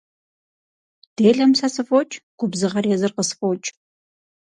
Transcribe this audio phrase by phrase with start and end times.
[1.17, 3.67] Делэм сэ сыфӀокӀ, губзыгъэр езыр къысфӀокӀ.